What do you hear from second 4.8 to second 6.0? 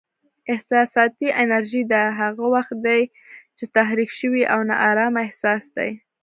ارامه احساس دی.